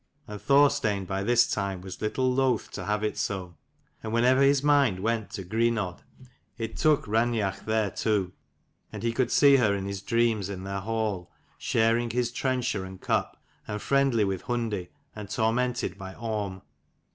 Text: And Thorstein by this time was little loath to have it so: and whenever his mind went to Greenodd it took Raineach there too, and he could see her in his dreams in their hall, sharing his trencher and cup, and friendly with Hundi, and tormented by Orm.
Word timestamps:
And 0.27 0.41
Thorstein 0.41 1.05
by 1.05 1.21
this 1.21 1.45
time 1.47 1.81
was 1.81 2.01
little 2.01 2.33
loath 2.33 2.71
to 2.71 2.85
have 2.85 3.03
it 3.03 3.19
so: 3.19 3.53
and 4.01 4.11
whenever 4.11 4.41
his 4.41 4.63
mind 4.63 4.99
went 5.01 5.29
to 5.33 5.43
Greenodd 5.43 6.01
it 6.57 6.75
took 6.75 7.05
Raineach 7.05 7.65
there 7.65 7.91
too, 7.91 8.33
and 8.91 9.03
he 9.03 9.11
could 9.13 9.31
see 9.31 9.57
her 9.57 9.75
in 9.75 9.85
his 9.85 10.01
dreams 10.01 10.49
in 10.49 10.63
their 10.63 10.79
hall, 10.79 11.31
sharing 11.59 12.09
his 12.09 12.31
trencher 12.31 12.83
and 12.83 12.99
cup, 12.99 13.43
and 13.67 13.79
friendly 13.79 14.23
with 14.23 14.45
Hundi, 14.45 14.87
and 15.15 15.29
tormented 15.29 15.99
by 15.99 16.15
Orm. 16.15 16.63